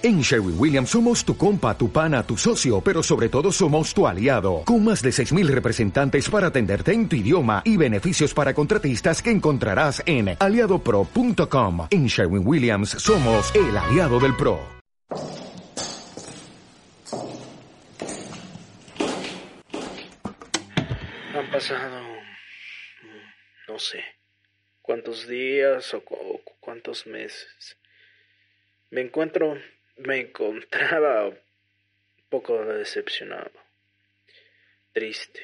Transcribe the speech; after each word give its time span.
En 0.00 0.20
Sherwin 0.20 0.54
Williams 0.56 0.90
somos 0.90 1.24
tu 1.24 1.36
compa, 1.36 1.76
tu 1.76 1.90
pana, 1.90 2.22
tu 2.22 2.36
socio, 2.36 2.80
pero 2.80 3.02
sobre 3.02 3.28
todo 3.28 3.50
somos 3.50 3.92
tu 3.92 4.06
aliado, 4.06 4.62
con 4.64 4.84
más 4.84 5.02
de 5.02 5.10
6.000 5.10 5.48
representantes 5.48 6.30
para 6.30 6.46
atenderte 6.46 6.92
en 6.92 7.08
tu 7.08 7.16
idioma 7.16 7.62
y 7.64 7.76
beneficios 7.76 8.32
para 8.32 8.54
contratistas 8.54 9.20
que 9.20 9.32
encontrarás 9.32 10.00
en 10.06 10.36
aliadopro.com. 10.38 11.88
En 11.90 12.06
Sherwin 12.06 12.46
Williams 12.46 12.90
somos 12.90 13.52
el 13.56 13.76
aliado 13.76 14.20
del 14.20 14.36
PRO. 14.36 14.60
Han 21.34 21.50
pasado, 21.50 22.06
no 23.66 23.78
sé, 23.80 24.04
cuántos 24.80 25.26
días 25.26 25.92
o 25.92 26.04
cuántos 26.60 27.04
meses. 27.08 27.76
Me 28.90 29.00
encuentro 29.00 29.56
me 29.98 30.20
encontraba 30.20 31.28
un 31.28 31.38
poco 32.28 32.64
decepcionado, 32.64 33.52
triste, 34.92 35.40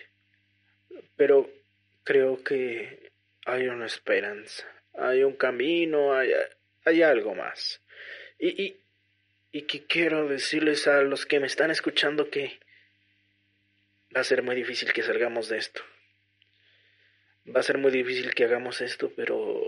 pero 1.16 1.50
creo 2.04 2.42
que 2.42 3.10
hay 3.46 3.68
una 3.68 3.86
esperanza, 3.86 4.66
hay 4.94 5.24
un 5.24 5.34
camino, 5.36 6.14
hay, 6.14 6.30
hay 6.84 7.02
algo 7.02 7.34
más. 7.34 7.80
Y, 8.38 8.62
y, 8.62 8.80
y 9.52 9.62
que 9.62 9.84
quiero 9.86 10.28
decirles 10.28 10.86
a 10.86 11.02
los 11.02 11.26
que 11.26 11.40
me 11.40 11.46
están 11.46 11.70
escuchando 11.70 12.30
que 12.30 12.58
va 14.14 14.20
a 14.20 14.24
ser 14.24 14.42
muy 14.42 14.54
difícil 14.54 14.92
que 14.92 15.02
salgamos 15.02 15.48
de 15.48 15.58
esto. 15.58 15.82
Va 17.54 17.60
a 17.60 17.64
ser 17.64 17.78
muy 17.78 17.90
difícil 17.90 18.34
que 18.34 18.44
hagamos 18.44 18.80
esto, 18.80 19.12
pero 19.14 19.60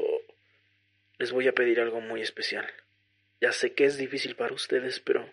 les 1.19 1.33
voy 1.33 1.49
a 1.49 1.53
pedir 1.53 1.81
algo 1.81 2.01
muy 2.01 2.23
especial. 2.23 2.67
Ya 3.41 3.53
sé 3.53 3.75
que 3.75 3.85
es 3.85 3.99
difícil 3.99 4.35
para 4.37 4.55
ustedes, 4.55 5.01
pero 5.01 5.31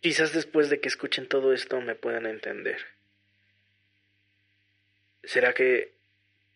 quizás 0.00 0.32
después 0.32 0.68
de 0.68 0.80
que 0.80 0.88
escuchen 0.88 1.28
todo 1.28 1.52
esto 1.52 1.80
me 1.80 1.94
puedan 1.94 2.26
entender. 2.26 2.84
¿Será 5.24 5.54
que 5.54 5.94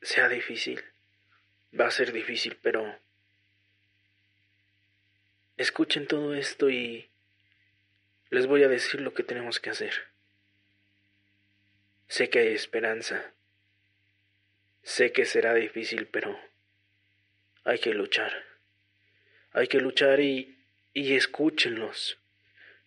sea 0.03 0.29
difícil? 0.29 0.83
Va 1.79 1.87
a 1.87 1.91
ser 1.91 2.13
difícil, 2.13 2.59
pero 2.63 2.99
escuchen 5.57 6.07
todo 6.07 6.35
esto 6.35 6.69
y 6.69 7.09
les 8.31 8.47
voy 8.47 8.65
a 8.65 8.69
decir 8.69 9.01
lo 9.01 9.15
que 9.15 9.23
tenemos 9.23 9.61
que 9.61 9.71
hacer. 9.71 9.95
Sé 12.09 12.29
que 12.29 12.41
hay 12.41 12.55
esperanza. 12.55 13.33
Sé 14.83 15.13
que 15.13 15.25
será 15.25 15.55
difícil, 15.55 16.07
pero 16.07 16.39
hay 17.65 17.79
que 17.79 17.95
luchar. 17.95 18.56
Hay 19.57 19.69
que 19.69 19.81
luchar 19.81 20.21
y, 20.21 20.55
y 20.93 21.15
escúchenlos. 21.15 22.19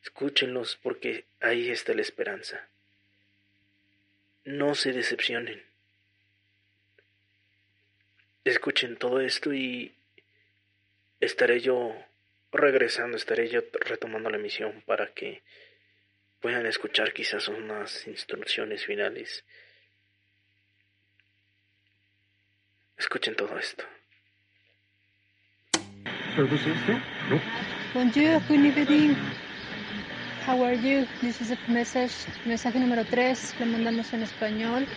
Escúchenlos 0.03 0.75
porque 0.75 1.25
ahí 1.39 1.71
está 1.71 1.95
la 1.95 2.03
esperanza. 2.03 2.67
No 4.45 4.75
se 4.75 4.93
decepcionen. 4.93 5.63
Escuchen 8.45 8.97
todo 8.97 9.19
esto 9.19 9.51
y 9.51 9.95
estaré 11.19 11.59
yo 11.59 11.91
regresando, 12.51 13.17
estaré 13.17 13.49
yo 13.49 13.61
retomando 13.71 14.29
la 14.29 14.37
misión 14.37 14.83
para 14.85 15.11
que 15.11 15.41
puedan 16.39 16.67
escuchar 16.67 17.13
quizás 17.13 17.47
unas 17.47 18.05
instrucciones 18.05 18.85
finales. 18.85 19.43
Escuchen 22.95 23.35
todo 23.35 23.57
esto. 23.57 23.85
Bonjour, 26.39 26.55
good 28.47 28.63
evening. 28.63 29.11
How 30.45 30.63
are 30.63 30.73
you? 30.73 31.05
This 31.19 31.41
is 31.41 31.51
a 31.51 31.57
message, 31.67 32.13
mensaje 32.45 32.79
número 32.79 33.03
3, 33.03 33.55
lo 33.59 33.65
mandamos 33.65 34.13
en 34.13 34.23
español. 34.23 34.87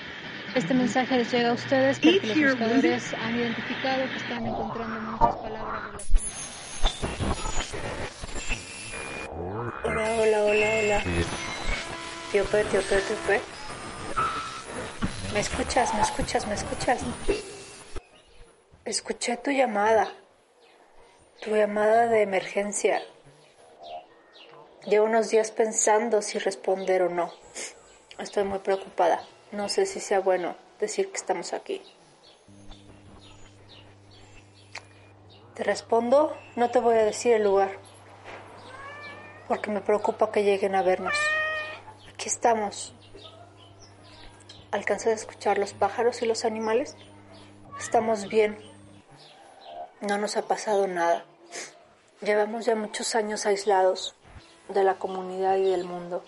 Este 0.55 0.73
mensaje 0.73 1.19
les 1.19 1.33
llega 1.33 1.51
a 1.51 1.55
ustedes 1.55 1.99
porque 1.99 2.21
los 2.29 2.39
buscadores 2.53 3.13
han 3.15 3.35
identificado 3.35 4.09
que 4.09 4.19
están 4.19 4.47
encontrando 4.47 5.01
muchas 5.01 5.35
palabras 5.37 5.83
Hola, 9.83 10.13
hola, 10.21 10.45
hola, 10.45 10.67
hola. 10.79 11.03
Tío 12.31 12.45
Pe, 12.45 12.65
tío 12.67 12.83
Pe, 12.83 13.01
tío 13.01 13.17
Pe. 13.27 13.41
¿Me 15.35 15.41
escuchas? 15.41 15.93
¿Me 15.93 16.03
escuchas? 16.03 16.47
¿Me 16.47 16.55
escuchas? 16.55 17.01
Escuché 18.85 19.39
tu 19.39 19.51
llamada. 19.51 20.22
Tu 21.43 21.57
llamada 21.57 22.07
de 22.07 22.23
emergencia. 22.23 23.03
Llevo 24.87 25.07
unos 25.07 25.31
días 25.31 25.51
pensando 25.51 26.23
si 26.23 26.39
responder 26.39 27.03
o 27.03 27.09
no. 27.09 27.33
Estoy 28.21 28.45
muy 28.45 28.61
preocupada. 28.61 29.25
No 29.51 29.69
sé 29.69 29.87
si 29.87 29.99
sea 29.99 30.21
bueno 30.21 30.55
decir 30.79 31.11
que 31.11 31.17
estamos 31.17 31.53
aquí. 31.53 31.83
Te 35.55 35.65
respondo, 35.65 36.39
no 36.55 36.71
te 36.71 36.79
voy 36.79 36.95
a 36.95 37.05
decir 37.05 37.33
el 37.33 37.43
lugar, 37.43 37.77
porque 39.49 39.73
me 39.73 39.81
preocupa 39.81 40.31
que 40.31 40.45
lleguen 40.45 40.77
a 40.77 40.83
vernos. 40.83 41.19
Aquí 42.15 42.29
estamos. 42.29 42.95
¿Alcanzas 44.71 45.09
a 45.09 45.15
escuchar 45.15 45.59
los 45.59 45.73
pájaros 45.73 46.23
y 46.23 46.27
los 46.27 46.45
animales? 46.45 46.97
Estamos 47.81 48.29
bien. 48.29 48.57
No 50.01 50.19
nos 50.19 50.37
ha 50.37 50.43
pasado 50.43 50.87
nada. 50.87 51.25
Llevamos 52.23 52.67
ya 52.67 52.77
muchos 52.77 53.17
años 53.17 53.47
aislados 53.47 54.15
de 54.69 54.85
la 54.85 54.97
comunidad 54.97 55.57
y 55.57 55.65
del 55.65 55.85
mundo. 55.85 56.23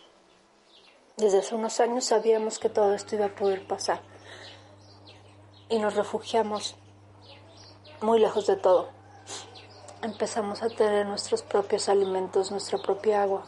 Desde 1.17 1.39
hace 1.39 1.55
unos 1.55 1.79
años 1.79 2.05
sabíamos 2.05 2.59
que 2.59 2.69
todo 2.69 2.95
esto 2.95 3.15
iba 3.15 3.27
a 3.27 3.35
poder 3.37 3.65
pasar 3.65 4.01
y 5.69 5.79
nos 5.79 5.95
refugiamos 5.95 6.75
muy 8.01 8.19
lejos 8.19 8.49
de 8.49 8.57
todo. 8.57 8.89
Empezamos 10.03 10.65
a 10.65 10.69
tener 10.69 11.07
nuestros 11.07 11.43
propios 11.43 11.89
alimentos, 11.89 12.51
nuestra 12.51 12.79
propia 12.79 13.23
agua. 13.23 13.45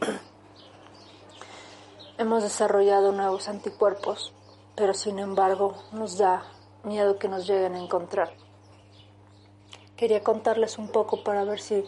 Hemos 2.16 2.44
desarrollado 2.44 3.10
nuevos 3.10 3.48
anticuerpos, 3.48 4.32
pero 4.76 4.94
sin 4.94 5.18
embargo 5.18 5.74
nos 5.90 6.16
da 6.16 6.44
miedo 6.84 7.18
que 7.18 7.26
nos 7.26 7.48
lleguen 7.48 7.74
a 7.74 7.82
encontrar. 7.82 8.47
Quería 9.98 10.22
contarles 10.22 10.78
un 10.78 10.86
poco 10.86 11.24
para 11.24 11.42
ver 11.42 11.60
si 11.60 11.84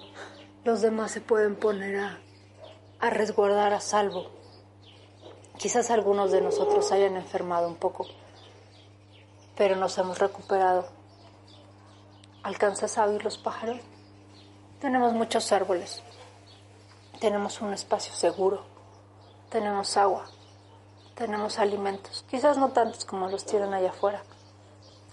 los 0.65 0.81
demás 0.81 1.13
se 1.13 1.21
pueden 1.21 1.55
poner 1.55 2.19
a, 2.99 3.11
resguardar 3.11 3.73
a 3.73 3.79
salvo. 3.79 4.27
Quizás 5.59 5.93
algunos 5.93 6.33
de 6.33 6.41
nosotros 6.41 6.91
hayan 6.91 7.17
enfermado 7.17 7.69
un 7.69 7.77
poco, 7.77 8.09
pero 9.57 9.77
nos 9.77 9.97
hemos 9.97 10.19
recuperado. 10.19 10.89
¿Alcanzas 12.43 12.99
a 12.99 13.05
oír 13.05 13.23
los 13.23 13.39
pájaros? 13.39 13.79
Tenemos 14.81 15.13
muchos 15.13 15.53
árboles, 15.53 16.03
tenemos 17.21 17.61
un 17.61 17.73
espacio 17.73 18.13
seguro, 18.13 18.65
tenemos 19.51 19.97
agua, 19.97 20.27
tenemos 21.15 21.61
alimentos, 21.61 22.25
quizás 22.29 22.59
no 22.59 22.71
tantos 22.71 23.05
como 23.05 23.29
los 23.29 23.47
tienen 23.47 23.73
allá 23.73 23.91
afuera, 23.91 24.25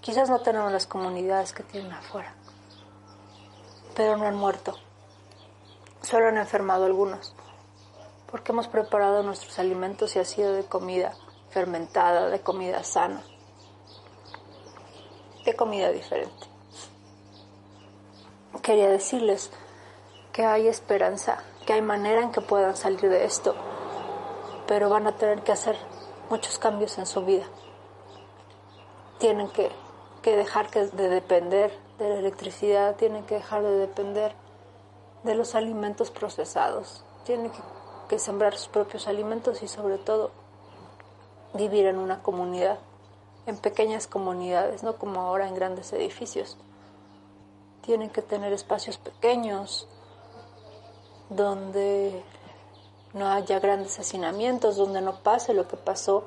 quizás 0.02 0.32
no 0.32 0.40
tenemos 0.40 0.72
las 0.72 0.88
comunidades 0.88 1.52
que 1.52 1.64
tienen 1.64 1.92
afuera, 1.92 2.34
pero 3.98 4.16
no 4.16 4.28
han 4.28 4.36
muerto. 4.36 4.76
Solo 6.04 6.28
han 6.28 6.38
enfermado 6.38 6.86
algunos, 6.86 7.34
porque 8.30 8.52
hemos 8.52 8.68
preparado 8.68 9.24
nuestros 9.24 9.58
alimentos 9.58 10.16
y 10.16 10.20
ha 10.20 10.26
sido 10.26 10.54
de 10.54 10.66
comida 10.66 11.16
fermentada, 11.50 12.30
de 12.30 12.40
comida 12.40 12.84
sana, 12.84 13.24
de 15.44 15.56
comida 15.56 15.92
diferente. 15.92 16.46
Quería 18.62 18.88
decirles 18.88 19.50
que 20.32 20.46
hay 20.46 20.68
esperanza, 20.68 21.44
que 21.66 21.74
hay 21.74 21.82
manera 21.82 22.22
en 22.22 22.32
que 22.32 22.42
puedan 22.42 22.78
salir 22.78 23.10
de 23.10 23.26
esto, 23.26 23.56
pero 24.68 24.90
van 24.90 25.08
a 25.08 25.16
tener 25.16 25.42
que 25.42 25.54
hacer 25.54 25.76
muchos 26.30 26.60
cambios 26.60 27.00
en 27.00 27.08
su 27.08 27.26
vida. 27.26 27.46
Tienen 29.18 29.50
que, 29.50 29.72
que 30.22 30.36
dejar 30.36 30.70
de 30.70 31.10
depender 31.10 31.87
de 31.98 32.10
la 32.10 32.20
electricidad, 32.20 32.96
tienen 32.96 33.24
que 33.26 33.36
dejar 33.36 33.64
de 33.64 33.72
depender 33.72 34.34
de 35.24 35.36
los 35.36 35.56
alimentos 35.56 36.12
procesados, 36.12 37.04
tienen 37.26 37.52
que, 37.52 37.60
que 38.08 38.20
sembrar 38.20 38.56
sus 38.56 38.68
propios 38.68 39.08
alimentos 39.08 39.64
y 39.64 39.68
sobre 39.68 39.98
todo 39.98 40.32
vivir 41.54 41.86
en 41.86 41.98
una 41.98 42.22
comunidad, 42.22 42.80
en 43.46 43.58
pequeñas 43.58 44.08
comunidades, 44.08 44.84
no 44.84 44.98
como 44.98 45.22
ahora 45.22 45.48
en 45.48 45.56
grandes 45.56 45.92
edificios. 45.94 46.58
Tienen 47.82 48.10
que 48.10 48.22
tener 48.22 48.54
espacios 48.54 48.98
pequeños 48.98 49.88
donde 51.30 52.24
no 53.14 53.28
haya 53.30 53.60
grandes 53.60 54.00
hacinamientos, 54.00 54.78
donde 54.78 55.02
no 55.02 55.24
pase 55.24 55.54
lo 55.54 55.68
que 55.68 55.78
pasó 55.78 56.26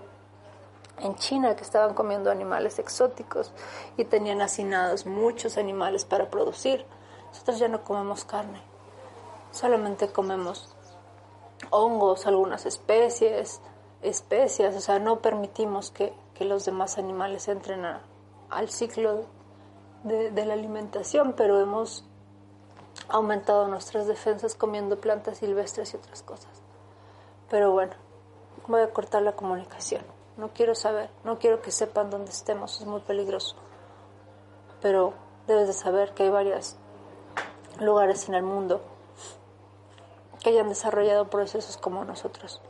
en 1.01 1.15
China 1.17 1.57
que 1.57 1.63
estaban 1.63 1.95
comiendo 1.95 2.31
animales 2.31 2.79
exóticos 2.79 3.53
y 3.97 4.05
tenían 4.05 4.41
hacinados 4.41 5.07
muchos 5.07 5.57
animales 5.59 6.05
para 6.05 6.31
producir. 6.31 6.85
Nosotros 7.29 7.59
ya 7.59 7.69
no 7.69 7.85
comemos 7.85 8.25
carne. 8.25 8.63
solamente 9.53 10.13
comemos 10.13 10.77
hongos, 11.71 12.27
algunas 12.27 12.67
especies, 12.67 13.61
especias, 14.03 14.77
o 14.77 14.81
sea, 14.81 14.99
no 14.99 15.21
permitimos 15.21 15.91
que, 15.91 16.13
los 16.41 16.65
demás 16.65 16.97
animales 16.97 17.49
entren 17.49 17.85
al 17.85 18.71
ciclo 18.71 19.27
de 20.05 20.47
la 20.47 20.55
alimentación, 20.55 21.35
pero 21.35 21.61
hemos 21.61 22.07
aumentado 23.09 23.69
nuestras 23.69 24.07
defensas 24.07 24.55
comiendo 24.55 25.01
plantas 25.01 25.39
silvestres 25.39 25.93
y 25.93 25.97
otras 25.99 26.23
cosas. 26.23 26.63
Pero 27.49 27.73
bueno, 27.73 27.93
voy 28.67 28.81
a 28.81 28.91
cortar 28.93 29.23
la 29.23 29.33
comunicación. 29.33 30.03
No 30.41 30.49
quiero 30.55 30.75
saber, 30.75 31.11
no 31.23 31.39
quiero 31.39 31.61
que 31.61 31.71
sepan 31.71 32.09
dónde 32.09 32.31
estemos, 32.31 32.81
es 32.81 32.87
muy 32.87 33.03
peligroso. 33.03 33.57
Pero 34.81 35.13
debes 35.47 35.67
de 35.67 35.75
saber 35.75 36.15
que 36.15 36.23
hay 36.23 36.31
varios 36.31 36.77
lugares 37.79 38.27
en 38.27 38.35
el 38.35 38.43
mundo 38.43 38.81
que 40.43 40.49
hayan 40.49 40.71
desarrollado 40.71 41.29
procesos 41.29 41.77
como 41.77 42.07
nosotros. 42.07 42.63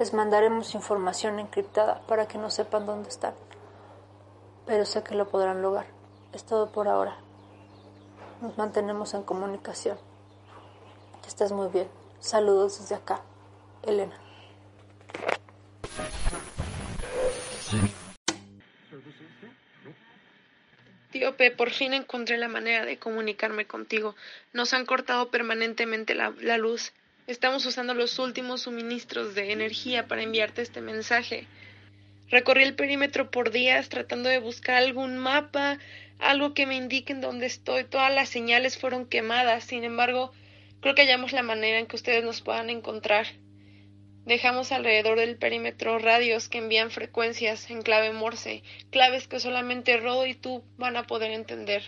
Les 0.00 0.12
mandaremos 0.12 0.74
información 0.74 1.38
encriptada 1.38 2.00
para 2.08 2.26
que 2.26 2.36
no 2.36 2.50
sepan 2.50 2.84
dónde 2.84 3.10
están. 3.10 3.34
Pero 4.66 4.84
sé 4.84 5.04
que 5.04 5.14
lo 5.14 5.28
podrán 5.28 5.62
lograr. 5.62 5.86
Es 6.32 6.42
todo 6.42 6.72
por 6.72 6.88
ahora. 6.88 7.16
Nos 8.40 8.58
mantenemos 8.58 9.14
en 9.14 9.22
comunicación. 9.22 9.98
Que 11.22 11.28
estés 11.28 11.52
muy 11.52 11.68
bien. 11.68 11.88
Saludos 12.18 12.80
desde 12.80 12.96
acá. 12.96 13.20
Elena. 13.82 14.27
Por 21.56 21.70
fin 21.70 21.94
encontré 21.94 22.36
la 22.36 22.48
manera 22.48 22.84
de 22.84 22.98
comunicarme 22.98 23.64
contigo. 23.64 24.16
Nos 24.52 24.74
han 24.74 24.84
cortado 24.86 25.30
permanentemente 25.30 26.16
la, 26.16 26.58
luz. 26.58 26.92
Estamos 27.28 27.64
usando 27.64 27.94
los 27.94 28.18
últimos 28.18 28.62
suministros 28.62 29.36
de 29.36 29.52
energía 29.52 30.08
para 30.08 30.22
enviarte 30.22 30.62
este 30.62 30.80
mensaje. 30.80 31.46
Recorrí 32.28 32.64
el 32.64 32.74
perímetro 32.74 33.30
por 33.30 33.52
días 33.52 33.88
tratando 33.88 34.28
de 34.28 34.40
buscar 34.40 34.76
algún 34.76 35.16
mapa, 35.16 35.78
algo 36.18 36.54
que 36.54 36.66
me 36.66 36.74
indique 36.74 37.14
dónde 37.14 37.46
estoy. 37.46 37.84
Todas 37.84 38.12
las 38.12 38.28
señales 38.28 38.76
fueron 38.76 39.06
quemadas. 39.06 39.62
Sin 39.62 39.84
embargo, 39.84 40.32
creo 40.80 40.96
que 40.96 41.02
hallamos 41.02 41.30
la 41.30 41.42
manera 41.42 41.78
en 41.78 41.86
que 41.86 41.96
ustedes 41.96 42.24
nos 42.24 42.40
puedan 42.40 42.68
encontrar. 42.68 43.26
Dejamos 44.28 44.72
alrededor 44.72 45.18
del 45.18 45.38
perímetro 45.38 45.98
radios 45.98 46.50
que 46.50 46.58
envían 46.58 46.90
frecuencias 46.90 47.70
en 47.70 47.80
clave 47.80 48.12
Morse, 48.12 48.62
claves 48.90 49.26
que 49.26 49.40
solamente 49.40 49.96
Rodo 49.96 50.26
y 50.26 50.34
tú 50.34 50.62
van 50.76 50.98
a 50.98 51.06
poder 51.06 51.30
entender. 51.30 51.82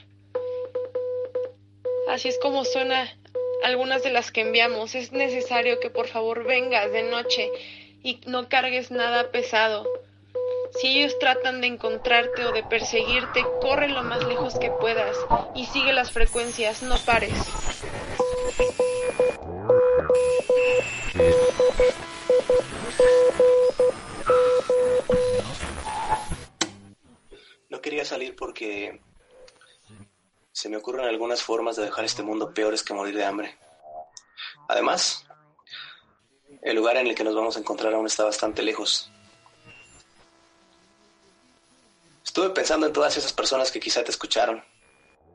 Así 2.08 2.28
es 2.28 2.38
como 2.38 2.64
suena 2.64 3.14
algunas 3.62 4.02
de 4.02 4.10
las 4.10 4.32
que 4.32 4.40
enviamos. 4.40 4.94
Es 4.94 5.12
necesario 5.12 5.80
que 5.80 5.90
por 5.90 6.08
favor 6.08 6.46
vengas 6.46 6.90
de 6.92 7.02
noche 7.02 7.50
y 8.02 8.22
no 8.24 8.48
cargues 8.48 8.90
nada 8.90 9.30
pesado. 9.30 9.86
Si 10.80 10.98
ellos 10.98 11.18
tratan 11.18 11.60
de 11.60 11.66
encontrarte 11.66 12.46
o 12.46 12.52
de 12.52 12.62
perseguirte, 12.62 13.44
corre 13.60 13.90
lo 13.90 14.02
más 14.02 14.24
lejos 14.24 14.58
que 14.58 14.70
puedas 14.70 15.14
y 15.54 15.66
sigue 15.66 15.92
las 15.92 16.10
frecuencias, 16.10 16.82
no 16.82 16.96
pares. 17.04 17.34
Salir 28.20 28.36
porque 28.36 29.00
se 30.52 30.68
me 30.68 30.76
ocurren 30.76 31.06
algunas 31.06 31.42
formas 31.42 31.76
de 31.76 31.84
dejar 31.84 32.04
este 32.04 32.22
mundo 32.22 32.52
peores 32.52 32.82
que 32.82 32.92
morir 32.92 33.16
de 33.16 33.24
hambre. 33.24 33.58
Además, 34.68 35.24
el 36.60 36.76
lugar 36.76 36.98
en 36.98 37.06
el 37.06 37.14
que 37.14 37.24
nos 37.24 37.34
vamos 37.34 37.56
a 37.56 37.60
encontrar 37.60 37.94
aún 37.94 38.06
está 38.06 38.24
bastante 38.24 38.62
lejos. 38.62 39.10
Estuve 42.22 42.50
pensando 42.50 42.86
en 42.86 42.92
todas 42.92 43.16
esas 43.16 43.32
personas 43.32 43.72
que 43.72 43.80
quizá 43.80 44.04
te 44.04 44.10
escucharon, 44.10 44.62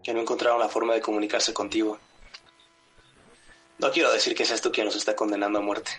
que 0.04 0.14
no 0.14 0.22
encontraron 0.22 0.60
la 0.60 0.70
forma 0.70 0.94
de 0.94 1.02
comunicarse 1.02 1.56
contigo. 1.56 1.98
No 3.80 3.92
quiero 3.92 4.12
decir 4.12 4.36
que 4.36 4.46
seas 4.46 4.62
tú 4.62 4.72
quien 4.72 4.86
los 4.86 4.96
está 4.96 5.16
condenando 5.16 5.58
a 5.58 5.64
muerte, 5.64 5.92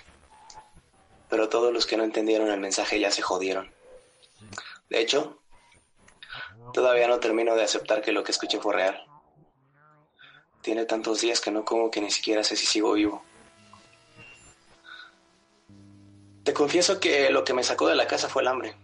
pero 1.28 1.48
todos 1.48 1.72
los 1.72 1.84
que 1.84 1.96
no 1.96 2.04
entendieron 2.04 2.48
el 2.48 2.60
mensaje 2.60 3.00
ya 3.00 3.10
se 3.10 3.22
jodieron. 3.22 3.74
De 4.88 5.00
hecho, 5.00 5.42
todavía 6.72 7.08
no 7.08 7.20
termino 7.20 7.54
de 7.54 7.64
aceptar 7.64 8.02
que 8.02 8.12
lo 8.12 8.24
que 8.24 8.32
escuché 8.32 8.60
fue 8.60 8.74
real. 8.74 9.06
Tiene 10.62 10.84
tantos 10.84 11.20
días 11.20 11.40
que 11.40 11.50
no 11.50 11.64
como 11.64 11.90
que 11.90 12.00
ni 12.00 12.10
siquiera 12.10 12.42
sé 12.42 12.56
si 12.56 12.66
sigo 12.66 12.92
vivo. 12.92 13.22
Te 16.44 16.52
confieso 16.52 17.00
que 17.00 17.30
lo 17.30 17.44
que 17.44 17.54
me 17.54 17.62
sacó 17.62 17.88
de 17.88 17.96
la 17.96 18.06
casa 18.06 18.28
fue 18.28 18.42
el 18.42 18.48
hambre. 18.48 18.76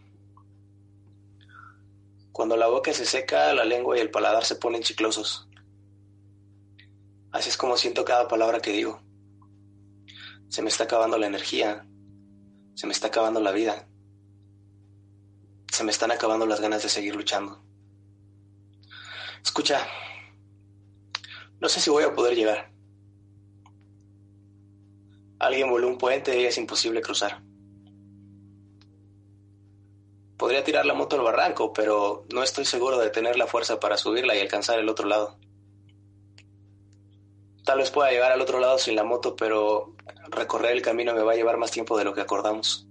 Cuando 2.32 2.56
la 2.56 2.67
boca 2.67 2.93
se 2.93 3.05
seca, 3.05 3.52
la 3.52 3.64
lengua 3.64 3.96
y 3.96 4.00
el 4.00 4.11
paladar 4.11 4.44
se 4.44 4.56
ponen 4.56 4.82
chiclosos. 4.82 5.49
Así 7.31 7.49
es 7.49 7.56
como 7.56 7.76
siento 7.76 8.05
cada 8.05 8.28
palabra 8.28 8.61
que 8.61 8.73
digo. 8.73 9.00
Se 10.49 10.62
me 10.62 10.69
está 10.69 10.85
acabando 10.85 11.19
la 11.19 11.26
energía, 11.26 11.87
se 12.75 12.87
me 12.87 12.93
está 12.93 13.08
acabando 13.08 13.40
la 13.40 13.52
vida. 13.52 13.87
Se 15.70 15.85
me 15.85 15.90
están 15.90 16.11
acabando 16.11 16.46
las 16.46 16.61
ganas 16.61 16.82
de 16.82 16.88
seguir 16.88 17.17
luchando. 17.17 17.62
Escucha, 19.44 19.86
no 21.60 21.68
sé 21.68 21.80
si 21.80 21.90
voy 21.90 22.04
a 22.04 22.14
poder 22.14 22.34
llegar. 22.34 22.72
Alguien 25.38 25.70
voló 25.70 25.88
un 25.88 25.98
puente 25.98 26.40
y 26.40 26.44
es 26.44 26.56
imposible 26.58 27.00
cruzar. 27.00 27.42
Podría 30.36 30.64
tirar 30.64 30.86
la 30.86 30.94
moto 30.94 31.16
al 31.16 31.22
barranco, 31.22 31.72
pero 31.72 32.24
no 32.32 32.42
estoy 32.42 32.64
seguro 32.64 32.98
de 32.98 33.10
tener 33.10 33.36
la 33.36 33.46
fuerza 33.46 33.78
para 33.78 33.96
subirla 33.96 34.34
y 34.34 34.40
alcanzar 34.40 34.78
el 34.78 34.88
otro 34.88 35.06
lado. 35.06 35.38
Tal 37.64 37.78
vez 37.78 37.90
pueda 37.90 38.10
llegar 38.10 38.32
al 38.32 38.40
otro 38.40 38.58
lado 38.58 38.78
sin 38.78 38.96
la 38.96 39.04
moto, 39.04 39.36
pero 39.36 39.94
recorrer 40.30 40.72
el 40.72 40.82
camino 40.82 41.14
me 41.14 41.22
va 41.22 41.32
a 41.32 41.36
llevar 41.36 41.58
más 41.58 41.70
tiempo 41.70 41.96
de 41.96 42.04
lo 42.04 42.12
que 42.12 42.20
acordamos. 42.20 42.88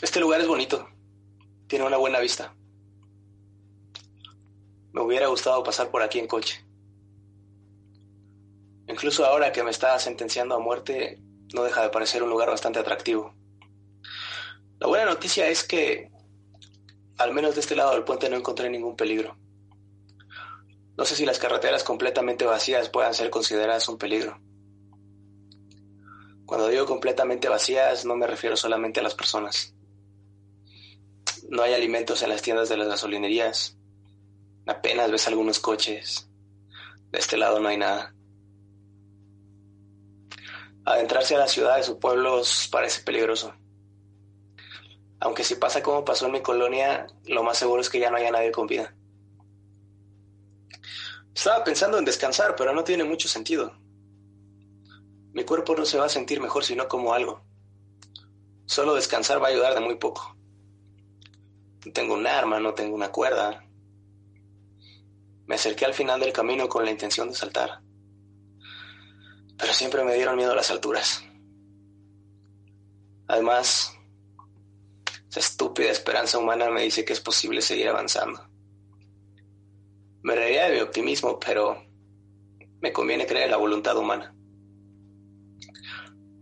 Este 0.00 0.18
lugar 0.18 0.40
es 0.40 0.48
bonito. 0.48 0.91
Tiene 1.72 1.86
una 1.86 1.96
buena 1.96 2.20
vista. 2.20 2.54
Me 4.92 5.00
hubiera 5.00 5.28
gustado 5.28 5.62
pasar 5.62 5.90
por 5.90 6.02
aquí 6.02 6.18
en 6.18 6.26
coche. 6.26 6.62
Incluso 8.86 9.24
ahora 9.24 9.52
que 9.52 9.62
me 9.62 9.70
está 9.70 9.98
sentenciando 9.98 10.54
a 10.54 10.58
muerte, 10.58 11.18
no 11.54 11.62
deja 11.62 11.82
de 11.82 11.88
parecer 11.88 12.22
un 12.22 12.28
lugar 12.28 12.50
bastante 12.50 12.78
atractivo. 12.78 13.34
La 14.80 14.86
buena 14.86 15.06
noticia 15.06 15.48
es 15.48 15.64
que, 15.64 16.10
al 17.16 17.32
menos 17.32 17.54
de 17.54 17.62
este 17.62 17.74
lado 17.74 17.92
del 17.92 18.04
puente, 18.04 18.28
no 18.28 18.36
encontré 18.36 18.68
ningún 18.68 18.94
peligro. 18.94 19.38
No 20.98 21.06
sé 21.06 21.16
si 21.16 21.24
las 21.24 21.38
carreteras 21.38 21.84
completamente 21.84 22.44
vacías 22.44 22.90
puedan 22.90 23.14
ser 23.14 23.30
consideradas 23.30 23.88
un 23.88 23.96
peligro. 23.96 24.38
Cuando 26.44 26.68
digo 26.68 26.84
completamente 26.84 27.48
vacías 27.48 28.04
no 28.04 28.14
me 28.14 28.26
refiero 28.26 28.58
solamente 28.58 29.00
a 29.00 29.02
las 29.02 29.14
personas. 29.14 29.74
No 31.52 31.62
hay 31.62 31.74
alimentos 31.74 32.22
en 32.22 32.30
las 32.30 32.40
tiendas 32.40 32.70
de 32.70 32.78
las 32.78 32.88
gasolinerías. 32.88 33.76
Apenas 34.66 35.10
ves 35.10 35.28
algunos 35.28 35.58
coches. 35.58 36.26
De 37.10 37.18
este 37.18 37.36
lado 37.36 37.60
no 37.60 37.68
hay 37.68 37.76
nada. 37.76 38.14
Adentrarse 40.86 41.34
a 41.34 41.40
las 41.40 41.52
ciudades 41.52 41.90
o 41.90 42.00
pueblos 42.00 42.70
parece 42.72 43.02
peligroso. 43.02 43.54
Aunque 45.20 45.44
si 45.44 45.56
pasa 45.56 45.82
como 45.82 46.06
pasó 46.06 46.24
en 46.24 46.32
mi 46.32 46.40
colonia, 46.40 47.06
lo 47.26 47.42
más 47.42 47.58
seguro 47.58 47.82
es 47.82 47.90
que 47.90 48.00
ya 48.00 48.10
no 48.10 48.16
haya 48.16 48.30
nadie 48.30 48.50
con 48.50 48.66
vida. 48.66 48.96
Estaba 51.34 51.62
pensando 51.64 51.98
en 51.98 52.06
descansar, 52.06 52.56
pero 52.56 52.72
no 52.72 52.82
tiene 52.82 53.04
mucho 53.04 53.28
sentido. 53.28 53.78
Mi 55.34 55.44
cuerpo 55.44 55.76
no 55.76 55.84
se 55.84 55.98
va 55.98 56.06
a 56.06 56.08
sentir 56.08 56.40
mejor 56.40 56.64
si 56.64 56.74
no 56.74 56.88
como 56.88 57.12
algo. 57.12 57.44
Solo 58.64 58.94
descansar 58.94 59.42
va 59.42 59.48
a 59.48 59.50
ayudar 59.50 59.74
de 59.74 59.80
muy 59.80 59.96
poco. 59.96 60.34
No 61.84 61.92
tengo 61.92 62.14
un 62.14 62.26
arma, 62.26 62.60
no 62.60 62.74
tengo 62.74 62.94
una 62.94 63.10
cuerda. 63.10 63.64
Me 65.46 65.56
acerqué 65.56 65.84
al 65.84 65.94
final 65.94 66.20
del 66.20 66.32
camino 66.32 66.68
con 66.68 66.84
la 66.84 66.90
intención 66.90 67.28
de 67.28 67.34
saltar. 67.34 67.80
Pero 69.58 69.72
siempre 69.72 70.04
me 70.04 70.14
dieron 70.14 70.36
miedo 70.36 70.54
las 70.54 70.70
alturas. 70.70 71.24
Además, 73.26 73.96
esa 75.28 75.40
estúpida 75.40 75.90
esperanza 75.90 76.38
humana 76.38 76.70
me 76.70 76.82
dice 76.82 77.04
que 77.04 77.12
es 77.12 77.20
posible 77.20 77.62
seguir 77.62 77.88
avanzando. 77.88 78.46
Me 80.22 80.36
reiría 80.36 80.68
de 80.68 80.76
mi 80.76 80.80
optimismo, 80.80 81.38
pero 81.38 81.84
me 82.80 82.92
conviene 82.92 83.26
creer 83.26 83.46
en 83.46 83.50
la 83.52 83.56
voluntad 83.56 83.96
humana. 83.96 84.34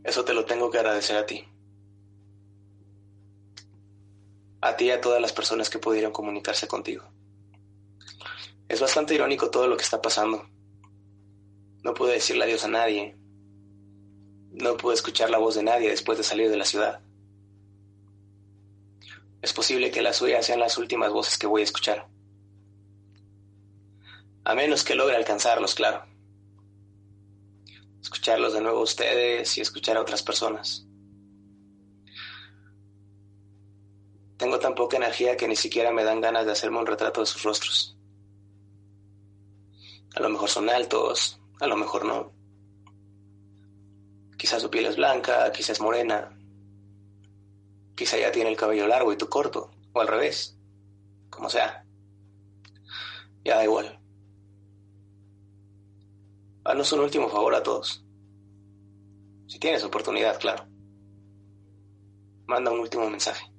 Eso 0.03 0.25
te 0.25 0.35
lo 0.35 0.45
tengo 0.45 0.71
que 0.71 0.79
agradecer 0.79 1.17
a 1.17 1.27
ti. 1.27 1.50
A 4.61 4.77
ti 4.77 4.87
y 4.87 4.91
a 4.91 5.01
todas 5.01 5.21
las 5.23 5.33
personas 5.33 5.71
que 5.71 5.79
pudieron 5.79 6.13
comunicarse 6.13 6.69
contigo. 6.69 7.05
Es 8.69 8.81
bastante 8.81 9.15
irónico 9.15 9.51
todo 9.51 9.67
lo 9.67 9.77
que 9.77 9.83
está 9.83 10.01
pasando. 10.03 10.49
No 11.83 11.95
pude 11.95 12.13
decirle 12.13 12.45
adiós 12.45 12.65
a 12.65 12.69
nadie. 12.69 13.17
No 14.53 14.77
pude 14.77 14.95
escuchar 14.95 15.31
la 15.31 15.39
voz 15.39 15.55
de 15.55 15.63
nadie 15.63 15.89
después 15.89 16.19
de 16.19 16.25
salir 16.25 16.51
de 16.51 16.57
la 16.57 16.65
ciudad. 16.65 17.01
Es 19.43 19.55
posible 19.55 19.91
que 19.91 20.03
las 20.03 20.17
suyas 20.17 20.45
sean 20.45 20.61
las 20.61 20.77
últimas 20.77 21.11
voces 21.11 21.39
que 21.39 21.47
voy 21.47 21.63
a 21.63 21.65
escuchar. 21.65 22.07
A 24.45 24.55
menos 24.55 24.85
que 24.85 24.95
logre 24.95 25.17
alcanzarlos, 25.17 25.75
claro. 25.75 26.05
Escucharlos 28.03 28.53
de 28.53 28.61
nuevo 28.61 28.81
a 28.81 28.83
ustedes 28.83 29.57
y 29.57 29.63
escuchar 29.63 29.97
a 29.97 30.03
otras 30.03 30.23
personas. 30.23 30.87
Tengo 34.41 34.59
tan 34.59 34.75
poca 34.75 34.97
energía 34.97 35.37
que 35.37 35.47
ni 35.47 35.55
siquiera 35.55 35.93
me 35.93 36.03
dan 36.03 36.23
ganas 36.23 36.47
de 36.47 36.53
hacerme 36.53 36.79
un 36.79 36.87
retrato 36.87 37.21
de 37.21 37.27
sus 37.27 37.43
rostros. 37.43 37.95
A 40.15 40.21
lo 40.21 40.31
mejor 40.31 40.49
son 40.49 40.71
altos, 40.71 41.39
a 41.61 41.67
lo 41.67 41.77
mejor 41.77 42.07
no. 42.07 42.33
Quizás 44.39 44.63
su 44.63 44.71
piel 44.71 44.87
es 44.87 44.97
blanca, 44.97 45.53
quizás 45.53 45.79
morena. 45.83 46.35
Quizá 47.95 48.17
ya 48.17 48.33
tiene 48.33 48.49
el 48.49 48.57
cabello 48.57 48.87
largo 48.87 49.13
y 49.13 49.19
tú 49.19 49.29
corto, 49.29 49.71
o 49.93 50.01
al 50.01 50.09
revés. 50.09 50.57
Como 51.29 51.51
sea. 51.51 51.85
Ya 53.45 53.57
da 53.57 53.65
igual. 53.65 54.01
Haznos 56.65 56.93
un 56.95 57.01
último 57.01 57.29
favor 57.29 57.55
a 57.55 57.63
todos. 57.63 58.03
Si 59.49 59.59
tienes 59.59 59.85
oportunidad, 59.85 60.41
claro. 60.41 60.67
Manda 62.47 62.71
un 62.71 62.81
último 62.81 63.11
mensaje. 63.11 63.50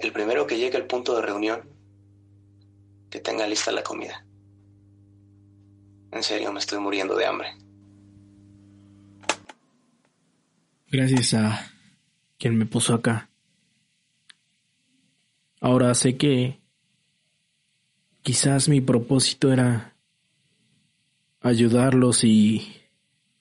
El 0.00 0.12
primero 0.12 0.46
que 0.46 0.56
llegue 0.56 0.78
al 0.78 0.86
punto 0.86 1.14
de 1.14 1.22
reunión, 1.22 1.60
que 3.10 3.20
tenga 3.20 3.46
lista 3.46 3.70
la 3.70 3.82
comida. 3.82 4.24
En 6.12 6.22
serio, 6.22 6.52
me 6.52 6.58
estoy 6.58 6.78
muriendo 6.78 7.14
de 7.16 7.26
hambre. 7.26 7.54
Gracias 10.88 11.34
a 11.34 11.70
quien 12.38 12.56
me 12.56 12.66
puso 12.66 12.94
acá. 12.94 13.28
Ahora 15.60 15.94
sé 15.94 16.16
que 16.16 16.58
quizás 18.22 18.68
mi 18.68 18.80
propósito 18.80 19.52
era 19.52 19.94
ayudarlos 21.40 22.24
y 22.24 22.74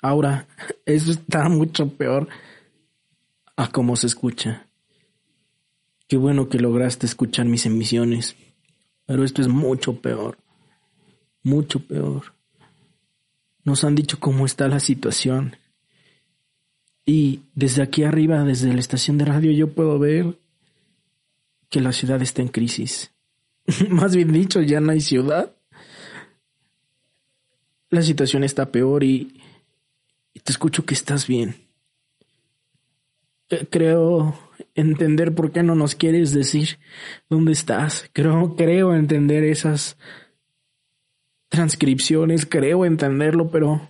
ahora 0.01 0.47
eso 0.85 1.11
está 1.11 1.47
mucho 1.47 1.89
peor 1.95 2.27
a 3.55 3.71
cómo 3.71 3.95
se 3.95 4.07
escucha. 4.07 4.68
Qué 6.09 6.17
bueno 6.17 6.49
que 6.49 6.57
lograste 6.57 7.05
escuchar 7.05 7.45
mis 7.45 7.67
emisiones, 7.67 8.35
pero 9.05 9.23
esto 9.23 9.43
es 9.43 9.47
mucho 9.47 10.01
peor, 10.01 10.39
mucho 11.43 11.85
peor. 11.85 12.33
Nos 13.63 13.83
han 13.83 13.93
dicho 13.93 14.19
cómo 14.19 14.47
está 14.47 14.67
la 14.67 14.79
situación. 14.79 15.55
Y 17.05 17.41
desde 17.53 17.83
aquí 17.83 18.05
arriba, 18.05 18.43
desde 18.43 18.73
la 18.73 18.79
estación 18.79 19.19
de 19.19 19.25
radio, 19.25 19.51
yo 19.51 19.71
puedo 19.75 19.99
ver 19.99 20.39
que 21.69 21.79
la 21.79 21.91
ciudad 21.91 22.19
está 22.23 22.41
en 22.41 22.47
crisis. 22.47 23.11
Más 23.89 24.15
bien 24.15 24.31
dicho, 24.33 24.63
ya 24.63 24.79
no 24.79 24.91
hay 24.91 25.01
ciudad. 25.01 25.55
La 27.91 28.01
situación 28.01 28.43
está 28.43 28.71
peor 28.71 29.03
y, 29.03 29.43
te 30.43 30.51
escucho 30.51 30.85
que 30.85 30.95
estás 30.95 31.27
bien. 31.27 31.67
Eh, 33.49 33.67
creo 33.69 34.48
entender 34.75 35.33
por 35.33 35.51
qué 35.51 35.63
no 35.63 35.75
nos 35.75 35.95
quieres 35.95 36.33
decir 36.33 36.79
dónde 37.29 37.51
estás. 37.51 38.09
Creo, 38.13 38.55
creo 38.55 38.95
entender 38.95 39.43
esas 39.43 39.97
transcripciones, 41.49 42.45
creo 42.45 42.85
entenderlo, 42.85 43.49
pero 43.51 43.89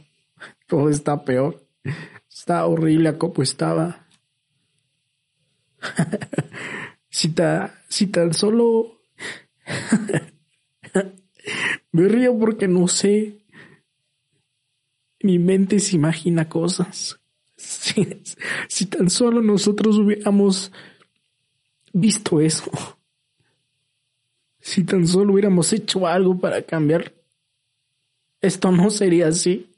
todo 0.68 0.90
está 0.90 1.24
peor. 1.24 1.66
Está 2.30 2.66
horrible 2.66 3.10
a 3.10 3.18
como 3.18 3.44
estaba. 3.44 4.08
si, 7.10 7.34
si 7.88 8.08
tan 8.08 8.34
solo... 8.34 9.00
Me 11.92 12.08
río 12.08 12.38
porque 12.38 12.68
no 12.68 12.88
sé. 12.88 13.46
Mi 15.22 15.40
mente 15.40 15.80
se 15.80 15.96
imagina 15.96 16.48
cosas. 16.48 17.20
Si, 17.60 18.86
tan 18.86 19.10
solo 19.10 19.42
nosotros 19.42 19.98
hubiéramos 19.98 20.72
visto 21.92 22.40
eso, 22.40 22.72
si 24.62 24.86
tan 24.86 25.06
solo 25.06 25.34
hubiéramos 25.34 25.74
hecho 25.74 26.08
algo 26.08 26.40
para 26.40 26.62
cambiar, 26.62 27.12
esto 28.40 28.72
no 28.72 28.90
sería 28.90 29.28
así. 29.28 29.70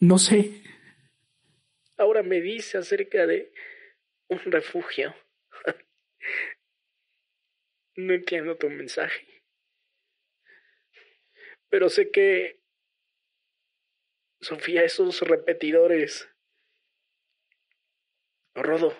No 0.00 0.18
sé. 0.18 0.60
Ahora 1.96 2.24
me 2.24 2.40
dice 2.40 2.78
acerca 2.78 3.24
de 3.26 3.52
un 4.28 4.40
refugio. 4.46 5.14
No 7.96 8.14
entiendo 8.14 8.56
tu 8.56 8.70
mensaje. 8.70 9.26
Pero 11.68 11.88
sé 11.88 12.12
que 12.12 12.57
Sofía, 14.40 14.84
esos 14.84 15.20
repetidores. 15.22 16.28
Rodo, 18.54 18.96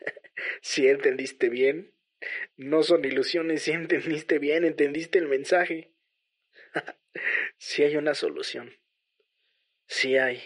si 0.62 0.88
entendiste 0.88 1.48
bien, 1.48 1.94
no 2.56 2.82
son 2.82 3.04
ilusiones, 3.04 3.62
si 3.62 3.72
entendiste 3.72 4.38
bien, 4.38 4.64
entendiste 4.64 5.18
el 5.18 5.28
mensaje. 5.28 5.94
Si 7.60 7.82
hay 7.82 7.96
una 7.96 8.14
solución, 8.14 8.80
si 9.88 10.16
hay. 10.16 10.40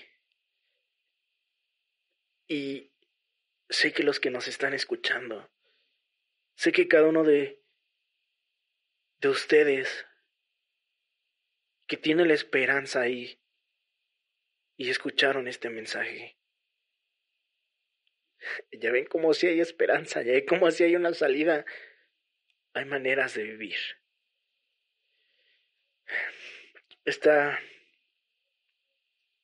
Y 2.49 2.95
sé 3.69 3.93
que 3.93 4.03
los 4.03 4.21
que 4.21 4.31
nos 4.31 4.49
están 4.49 4.73
escuchando, 4.73 5.53
sé 6.55 6.73
que 6.73 6.89
cada 6.89 7.09
uno 7.09 7.25
de, 7.25 7.63
de 9.21 9.29
ustedes 9.29 10.07
que 11.87 11.99
tiene 11.99 12.25
la 12.25 12.33
esperanza 12.33 13.03
ahí, 13.03 13.42
y 14.83 14.91
escucharon 14.91 15.47
este 15.47 15.71
mensaje. 15.71 16.37
Ya 18.73 18.91
ven 18.91 19.07
como 19.07 19.33
si 19.33 19.47
hay 19.47 19.61
esperanza, 19.61 20.23
ya 20.23 20.33
ven 20.33 20.45
como 20.45 20.69
si 20.73 20.83
hay 20.83 20.97
una 20.97 21.15
salida. 21.15 21.65
Hay 22.75 22.85
maneras 22.87 23.35
de 23.35 23.45
vivir. 23.45 23.77
Esta 27.05 27.61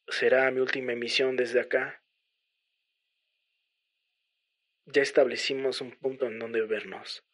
será 0.09 0.50
mi 0.50 0.59
última 0.59 0.92
emisión 0.92 1.37
desde 1.37 1.61
acá. 1.61 2.02
Ya 4.87 5.02
establecimos 5.02 5.80
un 5.80 5.92
punto 5.92 6.26
en 6.26 6.40
donde 6.40 6.62
vernos. 6.62 7.25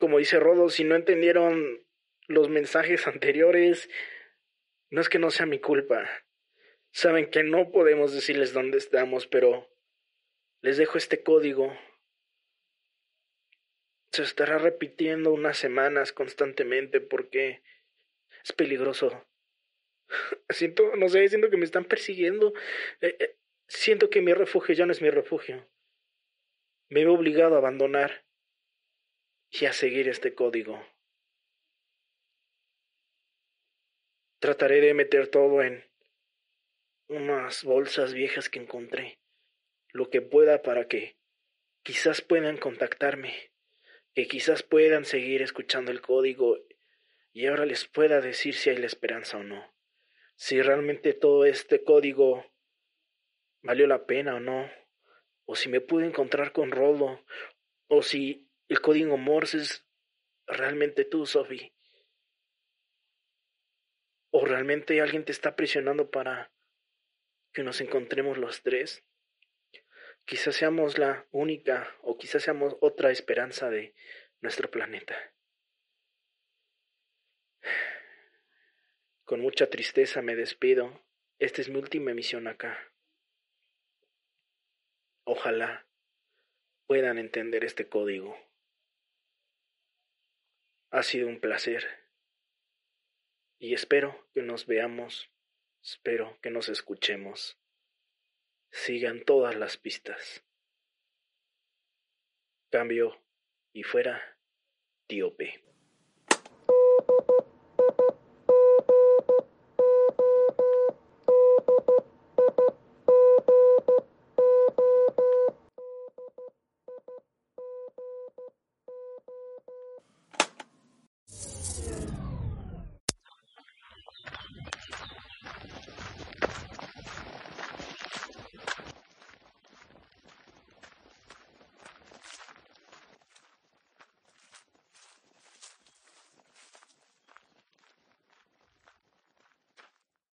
Como 0.00 0.18
dice 0.18 0.40
Rodo, 0.40 0.68
si 0.68 0.82
no 0.82 0.96
entendieron 0.96 1.86
los 2.26 2.48
mensajes 2.48 3.06
anteriores, 3.06 3.88
no 4.94 5.00
es 5.00 5.08
que 5.08 5.18
no 5.18 5.32
sea 5.32 5.44
mi 5.44 5.58
culpa. 5.58 6.08
Saben 6.92 7.28
que 7.28 7.42
no 7.42 7.72
podemos 7.72 8.12
decirles 8.12 8.52
dónde 8.52 8.78
estamos, 8.78 9.26
pero 9.26 9.68
les 10.62 10.76
dejo 10.76 10.98
este 10.98 11.24
código. 11.24 11.76
Se 14.12 14.22
estará 14.22 14.56
repitiendo 14.58 15.32
unas 15.32 15.58
semanas 15.58 16.12
constantemente 16.12 17.00
porque 17.00 17.64
es 18.44 18.52
peligroso. 18.52 19.26
Siento, 20.50 20.94
no 20.94 21.08
sé, 21.08 21.28
siento 21.28 21.50
que 21.50 21.56
me 21.56 21.64
están 21.64 21.86
persiguiendo. 21.86 22.54
Eh, 23.00 23.16
eh, 23.18 23.36
siento 23.66 24.10
que 24.10 24.22
mi 24.22 24.32
refugio 24.32 24.76
ya 24.76 24.86
no 24.86 24.92
es 24.92 25.02
mi 25.02 25.10
refugio. 25.10 25.68
Me 26.88 27.00
he 27.00 27.08
obligado 27.08 27.56
a 27.56 27.58
abandonar 27.58 28.24
y 29.50 29.66
a 29.66 29.72
seguir 29.72 30.08
este 30.08 30.36
código. 30.36 30.93
Trataré 34.44 34.82
de 34.82 34.92
meter 34.92 35.28
todo 35.28 35.62
en 35.62 35.82
unas 37.08 37.64
bolsas 37.64 38.12
viejas 38.12 38.50
que 38.50 38.58
encontré, 38.58 39.18
lo 39.90 40.10
que 40.10 40.20
pueda 40.20 40.60
para 40.60 40.86
que 40.86 41.16
quizás 41.82 42.20
puedan 42.20 42.58
contactarme, 42.58 43.52
que 44.12 44.28
quizás 44.28 44.62
puedan 44.62 45.06
seguir 45.06 45.40
escuchando 45.40 45.90
el 45.92 46.02
código 46.02 46.58
y 47.32 47.46
ahora 47.46 47.64
les 47.64 47.86
pueda 47.86 48.20
decir 48.20 48.52
si 48.52 48.68
hay 48.68 48.76
la 48.76 48.84
esperanza 48.84 49.38
o 49.38 49.42
no, 49.42 49.74
si 50.36 50.60
realmente 50.60 51.14
todo 51.14 51.46
este 51.46 51.82
código 51.82 52.44
valió 53.62 53.86
la 53.86 54.04
pena 54.04 54.34
o 54.34 54.40
no, 54.40 54.70
o 55.46 55.56
si 55.56 55.70
me 55.70 55.80
pude 55.80 56.04
encontrar 56.04 56.52
con 56.52 56.70
Rodo, 56.70 57.24
o 57.86 58.02
si 58.02 58.50
el 58.68 58.82
código 58.82 59.16
Morse 59.16 59.56
es 59.56 59.86
realmente 60.46 61.06
tú, 61.06 61.24
Sophie. 61.24 61.73
¿O 64.36 64.44
realmente 64.44 65.00
alguien 65.00 65.24
te 65.24 65.30
está 65.30 65.54
presionando 65.54 66.10
para 66.10 66.50
que 67.52 67.62
nos 67.62 67.80
encontremos 67.80 68.36
los 68.36 68.64
tres? 68.64 69.04
Quizás 70.24 70.56
seamos 70.56 70.98
la 70.98 71.28
única 71.30 71.96
o 72.02 72.18
quizás 72.18 72.42
seamos 72.42 72.76
otra 72.80 73.12
esperanza 73.12 73.70
de 73.70 73.94
nuestro 74.40 74.72
planeta. 74.72 75.14
Con 79.24 79.38
mucha 79.38 79.70
tristeza 79.70 80.20
me 80.20 80.34
despido. 80.34 81.06
Esta 81.38 81.60
es 81.60 81.68
mi 81.68 81.76
última 81.76 82.10
emisión 82.10 82.48
acá. 82.48 82.92
Ojalá 85.22 85.86
puedan 86.88 87.18
entender 87.18 87.62
este 87.62 87.88
código. 87.88 88.36
Ha 90.90 91.04
sido 91.04 91.28
un 91.28 91.38
placer. 91.38 92.03
Y 93.64 93.72
espero 93.72 94.28
que 94.34 94.42
nos 94.42 94.66
veamos, 94.66 95.30
espero 95.82 96.38
que 96.42 96.50
nos 96.50 96.68
escuchemos. 96.68 97.58
Sigan 98.70 99.24
todas 99.24 99.56
las 99.56 99.78
pistas. 99.78 100.44
Cambio 102.70 103.24
y 103.72 103.82
fuera, 103.82 104.36
tío 105.06 105.34
P. 105.34 105.64